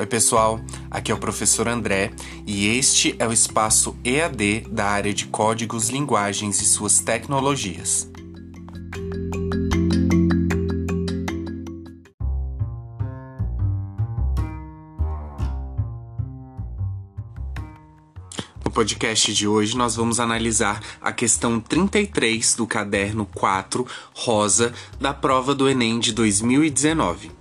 [0.00, 0.58] Oi, pessoal.
[0.90, 2.10] Aqui é o professor André
[2.46, 8.10] e este é o espaço EAD da área de códigos, linguagens e suas tecnologias.
[18.64, 25.12] No podcast de hoje, nós vamos analisar a questão 33 do caderno 4 rosa da
[25.12, 27.39] prova do Enem de 2019.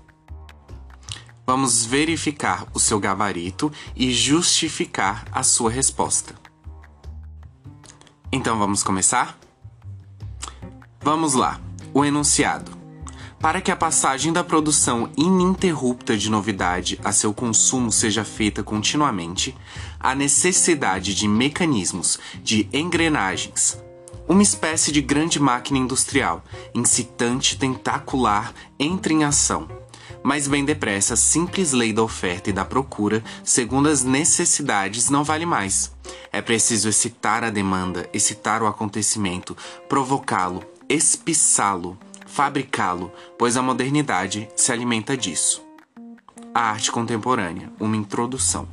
[1.49, 6.35] Vamos verificar o seu gabarito e justificar a sua resposta.
[8.31, 9.35] Então vamos começar?
[11.01, 11.59] Vamos lá.
[11.91, 12.71] O enunciado.
[13.39, 19.57] Para que a passagem da produção ininterrupta de novidade a seu consumo seja feita continuamente,
[19.99, 23.75] há necessidade de mecanismos, de engrenagens,
[24.27, 26.43] uma espécie de grande máquina industrial,
[26.75, 29.79] incitante tentacular, entre em ação
[30.23, 35.23] mas bem depressa, a simples lei da oferta e da procura, segundo as necessidades, não
[35.23, 35.91] vale mais.
[36.31, 39.55] É preciso excitar a demanda, excitar o acontecimento,
[39.87, 45.63] provocá-lo, espiçá-lo, fabricá-lo, pois a modernidade se alimenta disso.
[46.53, 48.67] A arte contemporânea, uma introdução.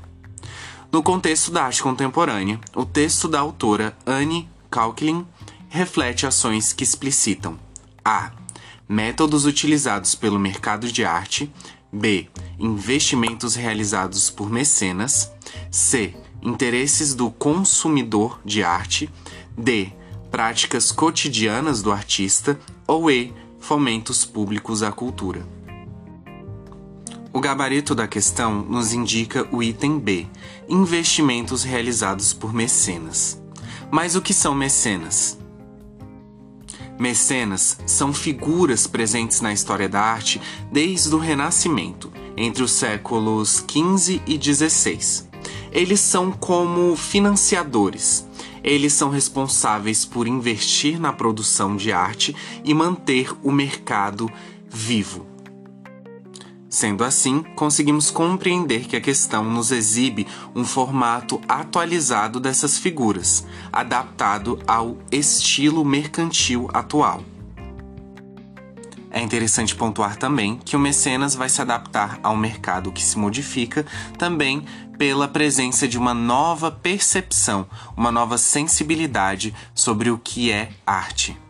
[0.91, 5.27] No contexto da arte contemporânea, o texto da autora Anne Kalklin
[5.69, 7.59] reflete ações que explicitam
[8.05, 8.31] a
[8.89, 11.53] métodos utilizados pelo mercado de arte,
[11.93, 12.29] b.
[12.59, 15.33] investimentos realizados por mecenas,
[15.71, 16.15] c.
[16.43, 19.11] interesses do consumidor de arte,
[19.57, 19.93] d.
[20.31, 23.33] práticas cotidianas do artista ou e.
[23.59, 25.45] fomentos públicos à cultura.
[27.33, 30.27] O gabarito da questão nos indica o item B,
[30.69, 33.43] investimentos realizados por mecenas.
[33.91, 35.39] Mas o que são mecenas?
[36.99, 40.41] Mecenas são figuras presentes na história da arte
[40.73, 45.27] desde o Renascimento, entre os séculos XV e XVI.
[45.71, 48.27] Eles são como financiadores.
[48.65, 52.35] Eles são responsáveis por investir na produção de arte
[52.65, 54.31] e manter o mercado
[54.69, 55.36] vivo.
[56.77, 64.59] Sendo assim, conseguimos compreender que a questão nos exibe um formato atualizado dessas figuras, adaptado
[64.67, 67.25] ao estilo mercantil atual.
[69.11, 73.87] É interessante pontuar também que o mecenas vai se adaptar ao mercado que se modifica
[74.19, 74.63] também
[74.99, 77.67] pela presença de uma nova percepção,
[77.97, 81.46] uma nova sensibilidade sobre o que é arte.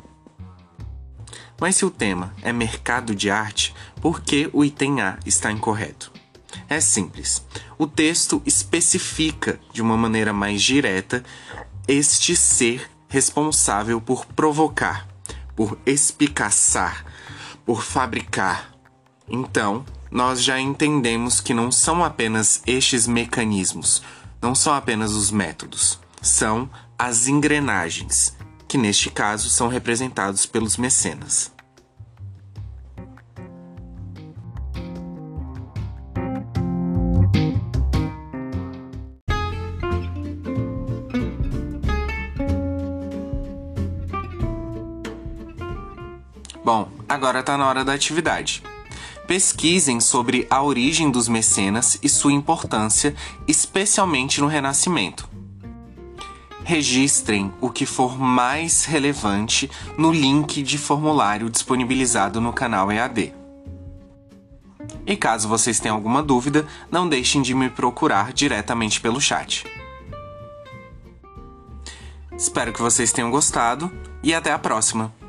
[1.61, 6.13] Mas se o tema é mercado de arte, por que o item A está incorreto?
[6.69, 7.45] É simples.
[7.79, 11.25] O texto especifica de uma maneira mais direta
[11.89, 15.07] este ser responsável por provocar,
[15.55, 17.05] por espicaçar,
[17.65, 18.73] por fabricar.
[19.29, 24.03] Então, nós já entendemos que não são apenas estes mecanismos,
[24.41, 28.36] não são apenas os métodos, são as engrenagens
[28.77, 31.51] que neste caso são representados pelos mecenas.
[46.63, 48.63] Bom, agora está na hora da atividade.
[49.27, 53.15] Pesquisem sobre a origem dos mecenas e sua importância,
[53.49, 55.36] especialmente no Renascimento
[56.67, 63.33] registrem o que for mais relevante no link de formulário disponibilizado no canal EAD.
[65.07, 69.65] E caso vocês tenham alguma dúvida, não deixem de me procurar diretamente pelo chat.
[72.37, 73.89] Espero que vocês tenham gostado
[74.21, 75.26] e até a próxima!